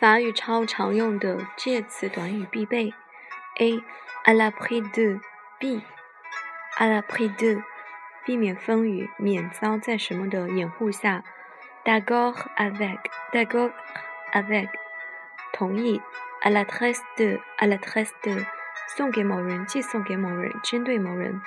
[0.00, 2.94] 法语超常用的介词短语必备。
[3.58, 3.82] A.
[4.24, 5.18] À l'abri de
[5.58, 5.82] B.
[6.76, 7.60] À l'abri de
[8.24, 11.24] 避免风雨，免遭在什么的掩护下。
[11.84, 13.00] D'accord avec.
[13.32, 13.72] D'accord
[14.32, 14.68] avec
[15.52, 16.00] 同意。
[16.42, 17.40] À l'adresse de.
[17.58, 18.46] À l'adresse de
[18.86, 21.42] 送给某人，寄送给某人，针对某人。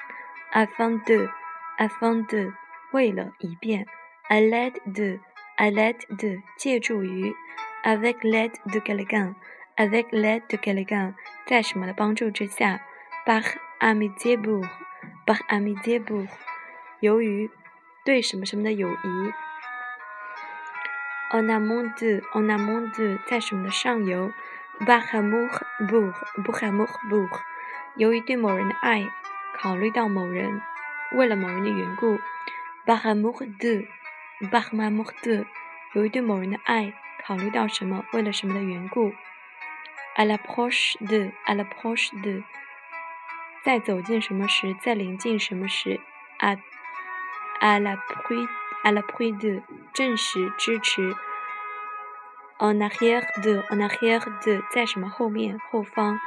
[0.51, 1.29] Afin de.
[1.77, 2.51] Afin de
[2.91, 3.85] 为了，以便。
[4.27, 5.21] À l'aide de.
[5.55, 7.33] À l'aide de 借助于。
[7.83, 9.35] Avec l'aide de quelqu'un,
[9.75, 11.15] avec l'aide de quelqu'un，
[11.47, 12.81] 在什么的帮助之下
[13.25, 13.43] ？Par
[13.79, 14.67] amitié pour,
[15.25, 16.27] par amitié pour，
[16.99, 17.49] 由于
[18.05, 19.33] 对什么什么的友谊。
[21.31, 24.31] En amont de, en amont de，在什么的上游
[24.81, 25.49] ？Par amour
[25.87, 27.29] pour, par amour pour，
[27.95, 29.07] 由于对某人的爱，
[29.57, 30.61] 考虑到某人，
[31.13, 32.19] 为了某人的缘故。
[32.85, 33.87] Par amour de,
[34.51, 35.45] par amour de，
[35.93, 36.93] 由于对某人的爱。
[37.25, 38.03] 考虑到什么？
[38.13, 39.13] 为了什么的缘故
[40.15, 42.43] ？À la proche de，à la proche de，
[43.63, 45.99] 在走近什么时，在临近什么时
[46.39, 46.57] ？À
[47.59, 48.47] à la pui,
[48.83, 49.61] à la pui de，
[49.93, 51.15] 证实、支持。
[52.57, 56.19] En arrière de，en arrière de，在什么后面、后方、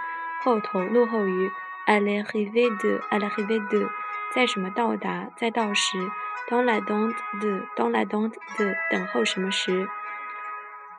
[0.42, 1.50] 后头、落后于
[1.86, 3.90] ？À l'arrivée de，à l'arrivée de，
[4.32, 5.98] 在什么到达、在到时
[6.48, 9.88] ？Dans l'attente de，dans l'attente de，等候什么时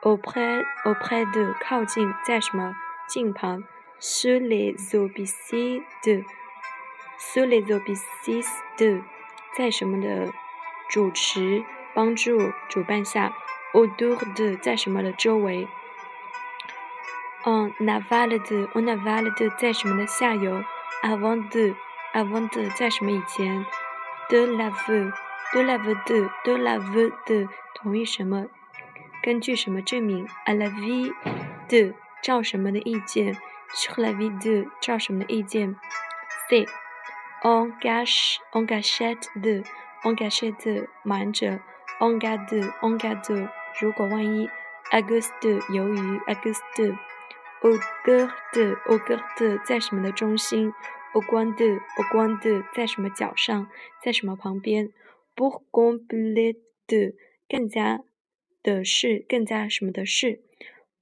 [0.06, 2.76] ？auprès auprès de 靠近，在什么
[3.08, 3.64] 近旁
[3.98, 6.22] ？Sur les auspices de
[7.18, 8.46] sur les auspices
[8.78, 9.02] de
[9.56, 10.32] 在什么的
[10.88, 13.32] 主持帮助主办下
[13.72, 15.66] ？Autour de 在什么的周围
[17.42, 20.62] ？En aval de en aval de 在什么的下游
[21.02, 21.74] ？Avant de
[22.12, 23.66] avant de 在什么以前
[24.28, 25.12] ？De la vue
[25.52, 28.46] de la vue de de la vue de 同意什么？
[29.26, 31.12] 根据什么证明？À la vie
[31.68, 33.34] de 照什么的意见
[33.74, 35.74] ？Sur la vie de 照什么的意见
[36.48, 36.64] ？C
[37.42, 39.64] on gâche on gâchette de
[40.04, 41.58] on gâchette 瞒着
[41.98, 43.48] ，on garde on garde
[43.80, 44.48] 如果万一
[44.92, 46.96] ，Auguste 由于，Auguste
[47.62, 50.72] au cœur de au cœur de 在什么的中心
[51.14, 53.66] ，au coin de au coin de 在什么角上，
[54.00, 54.92] 在什么旁边
[55.34, 57.14] ，pour compléter
[57.48, 58.02] 更加。
[58.66, 60.42] 的是更加什么的是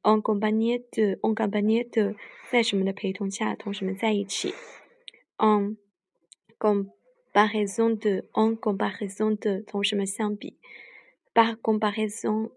[0.02, 2.14] ？En compagnie de，en compagnie de，
[2.50, 4.52] 在什么的陪同下，同什么在一起
[5.38, 5.78] ？En
[6.58, 10.58] comparaison de，en comparaison de，同什么相比
[11.32, 12.50] ？Par comparaison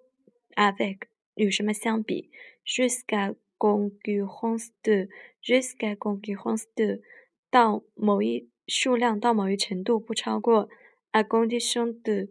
[0.56, 1.03] avec，
[1.35, 2.29] 与什么相比
[2.66, 7.00] ？Jusqu'à concurrence de，jusqu'à concurrence de，
[7.50, 10.68] 到某一数量到某一程度不超过。
[11.13, 12.29] À condition de，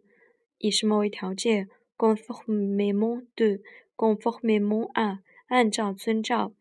[0.59, 3.62] 以什么为条件 ？conformément de
[3.96, 6.54] conformément à 按照遵照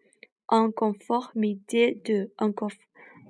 [0.47, 2.53] en conformité de en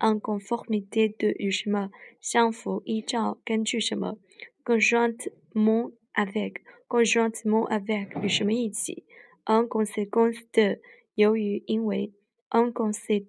[0.00, 1.90] en conformité de 与什么
[2.20, 4.16] 相符依照根据什么
[4.64, 9.04] conjointement avec conjointement avec 与什么一起
[9.44, 10.80] en conséquence de
[11.14, 12.12] 由于因为
[12.48, 13.26] en consé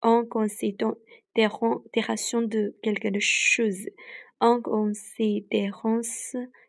[0.00, 3.88] en considération de quelque chose
[4.40, 4.60] en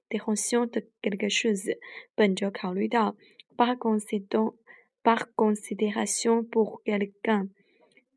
[0.09, 1.77] considérance décision de quelque chose，
[2.15, 3.15] 本着考虑到，
[3.55, 4.55] par considération
[5.01, 7.49] par considération pour quelqu'un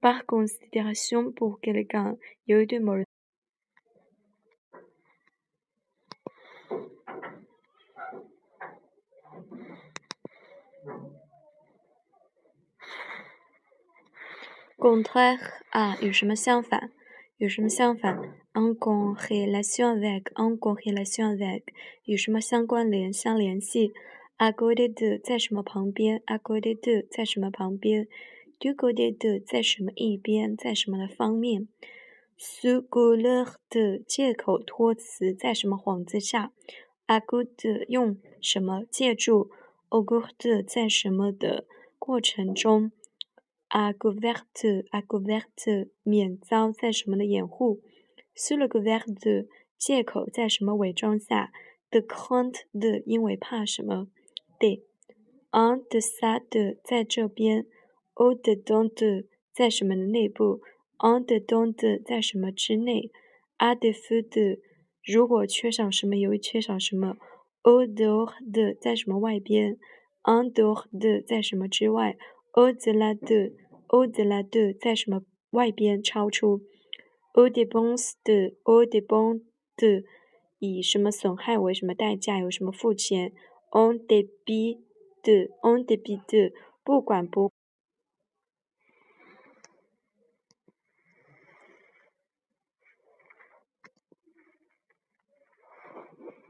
[0.00, 3.06] par considération pour quelqu'un，由于对某人。
[14.78, 15.40] contraire
[15.70, 16.92] 啊，与什么相反？
[17.41, 18.19] 与什么相反
[18.53, 21.63] ？en corrélation avec，en corrélation avec，
[22.05, 23.93] 与什么相关联、相联系
[24.37, 28.07] ？à côté de，在什么旁边？à côté de，在什么旁边
[28.59, 30.55] ？du côté de，在什么一边？
[30.55, 31.67] 在什么的方面
[32.37, 36.51] ？sous couvert de，借口托词，在什么幌子下
[37.07, 39.49] ？à côté 用什么借助
[39.89, 41.65] ？au cours de，在什么的
[41.97, 42.91] 过程中
[43.73, 44.45] ？à couvert
[44.91, 45.47] à couvert
[46.03, 47.81] 免遭在什么的掩护
[48.35, 49.47] ？sous le couvert de
[49.77, 51.53] 借口在什么伪装下
[51.89, 54.07] ？de crainte de 因为怕什么
[54.59, 54.83] ？de
[55.51, 57.65] en deçà de 在这边
[58.15, 60.61] ？au dedans de 在什么的内部
[60.99, 63.09] ？en dedans de 在什么之内
[63.57, 64.59] ？à défaut de
[65.05, 67.15] 如果缺少什么，由于缺少什么
[67.63, 69.77] ？au dehors de 在什么外边
[70.23, 72.17] ？en dehors de 在什么之外
[72.53, 73.53] ？au-delà de
[73.91, 76.61] au-delà de 在什么外边超出
[77.33, 79.41] ？au dépens de au dépens
[79.75, 80.05] de
[80.59, 82.39] 以什么损害为什么代价？
[82.39, 83.33] 有什么付钱
[83.69, 84.79] ？en dépit
[85.21, 86.53] de，en début de，
[86.85, 87.51] 不管不。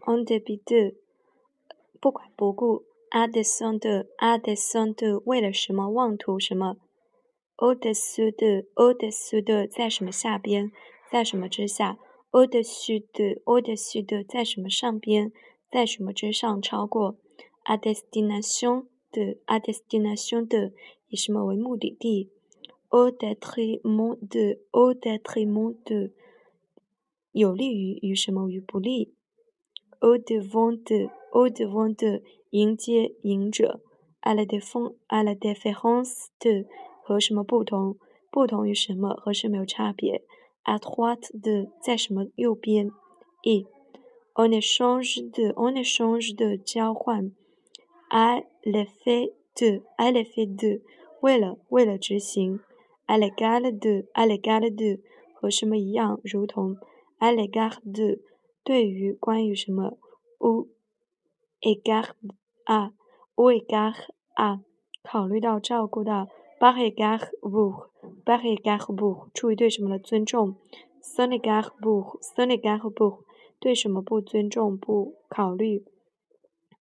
[0.05, 0.95] en début de，
[1.99, 2.85] 不管不顾。
[3.11, 5.89] à descendre de，à descendre de，为了什么？
[5.89, 6.77] 妄图什么
[7.61, 10.71] ？au-dessus de，au-dessus de，在什么下边？
[11.11, 11.99] 在什么之下
[12.31, 15.31] ？au-dessus de，au-dessus de，在什么上边？
[15.71, 16.59] 在什么之上？
[16.59, 17.15] 超过。
[17.63, 20.71] à destination de，à destination de，
[21.09, 22.31] 以什么为目的地
[22.89, 26.11] ？au détriment de，au détriment de，
[27.31, 29.13] 有利于与什么与不利
[29.99, 33.81] ？au devant de，au devant de，迎接迎者。
[34.23, 36.65] à la différence，à la différence de，
[37.03, 37.97] 和什么不同？
[38.29, 39.09] 不同于什么？
[39.13, 40.23] 和什么有差别
[40.63, 42.91] ？à droite de，在什么右边
[43.43, 43.65] ？E.
[44.35, 47.31] on échange de，on échange de，交换。
[48.09, 50.81] à l'effet de，à l'effet de，
[51.21, 52.59] 为了为了执行。
[53.07, 55.01] à l'égal de，à l'égal de，
[55.33, 56.19] 和什么一样？
[56.23, 56.77] 如同。
[57.19, 58.19] à l'égard de。
[58.63, 59.97] 对于关于什么
[60.39, 60.67] ？ou
[61.61, 62.11] égard
[62.65, 63.95] à，ou égard
[64.35, 64.61] à，
[65.03, 66.29] 考虑到照顾到。
[66.61, 70.57] Par égard pour，par égard pour，出于对什么的尊重。
[71.01, 73.23] sans égard pour，sans égard pour，
[73.59, 75.83] 对什么不尊重不考虑。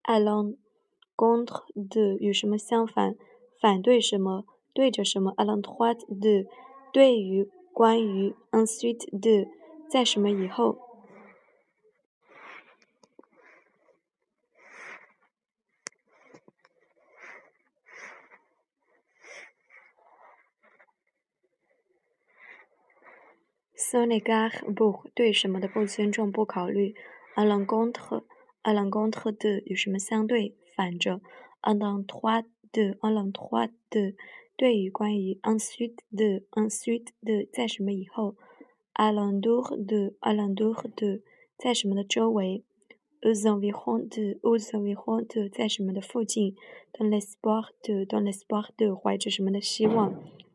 [0.03, 3.17] à l'encontre de，与什么相反？
[3.59, 4.45] 反对什么？
[4.75, 6.47] 对着什么？à l'endroit de，
[6.93, 8.35] 对于关于。
[8.51, 9.49] ensuite de，
[9.89, 10.77] 在什么以后
[23.91, 26.95] ？Sans égard pour 对什么的不尊重不考虑
[27.35, 28.23] ，à l'encontre
[28.63, 31.21] à l'encontre de 与什么相对反着
[31.61, 34.15] ，à l'endroit de à l'endroit de
[34.57, 38.37] 对于关于，ensuite de ensuite de 在什么以后
[38.95, 41.23] ，à l'entour de à l'entour de
[41.59, 42.63] 在什么的周围
[43.23, 46.55] ，aux environs de aux environs de 在什么的附近
[46.93, 50.15] ，dans l'espoir de dans l'espoir de 怀着什么的希望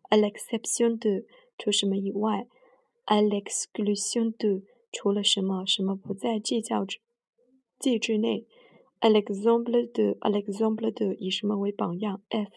[0.09, 1.25] ，à l'exception de
[1.57, 2.47] 除什么以外。
[3.05, 6.99] À l'exclusion de 除了什么什么不在计较之
[7.79, 8.45] 计之内
[9.01, 12.49] ，à l'exemple de à l'exemple de 以什么为榜样？f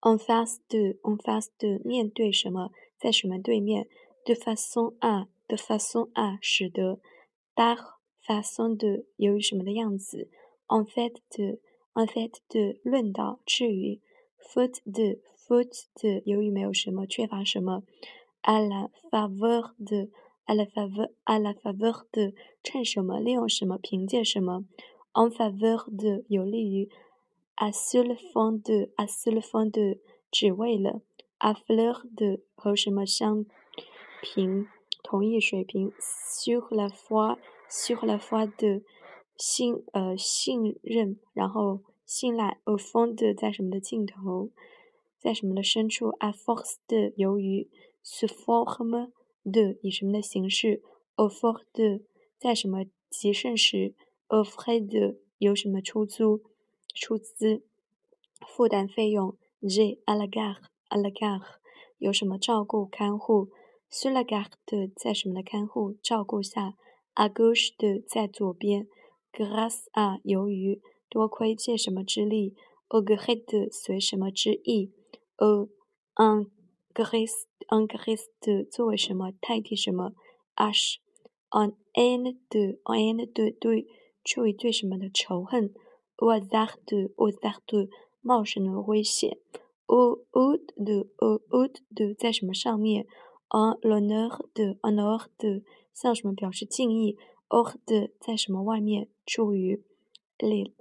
[0.00, 3.86] en face de en face de 面对什么，在什么对面
[4.24, 7.00] ？de façon à de façon à 使得
[7.54, 10.28] ，par façon de 由于什么的样子
[10.66, 11.60] ？en fait de
[11.92, 14.00] en fait de 论到至于
[14.40, 17.84] ，faute de faute de 由于没有什么缺乏什么。
[18.42, 20.10] À la faveur de
[20.46, 24.64] à la faveur à la faveur de 趁什么利用什么凭借什么
[25.12, 26.88] en faveur de 有利于
[27.56, 29.98] à sur le fond de à sur le fond de
[30.30, 31.00] 只为了
[31.38, 33.44] à fleur de 和什么相
[34.20, 34.66] 平
[35.02, 37.38] 同一水平 sur la foi
[37.68, 38.82] sur la foi de
[39.36, 44.50] 信呃信任然后信赖 au fond de 在什么的尽头
[45.18, 47.68] 在什么的深处 à force de 由于
[48.02, 49.12] sous forme
[49.44, 50.82] de 以什么的形式
[51.16, 52.04] ？au fond de
[52.38, 53.94] 在什么极盛时
[54.28, 56.42] ？au frais de 有什么出租、
[56.94, 57.64] 出资、
[58.40, 60.56] 负担费用？j'ai à la gare
[60.88, 61.42] à la gare
[61.98, 63.50] 有什么照顾、看护
[63.90, 66.74] ？sur la gare de 在什么的看护、照顾下
[67.14, 68.88] ？à gauche de 在左边
[69.32, 69.84] ？grâce
[70.24, 72.56] 由于多亏借什么之力
[72.88, 74.92] ？au gré de 随什么之意
[75.36, 75.68] ？au
[76.14, 76.46] en
[76.93, 80.13] grâce en grâce de 作为什么代替什么？
[80.55, 80.97] ash
[81.49, 83.87] en haine de en haine de 对
[84.23, 85.73] 出于对什么的仇恨？
[86.17, 87.89] au hasard de au hasard de
[88.21, 89.37] 冒什么危险？
[89.85, 93.05] au haut de au haut de 在什么上面？
[93.49, 95.63] en l'honneur de en l'honneur de
[95.93, 97.17] 向什么表示敬意？
[97.49, 99.07] hors de 在什么外面？
[99.25, 99.83] 出于
[100.39, 100.73] les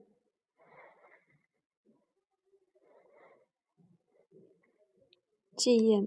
[5.59, 6.07] Jiyem.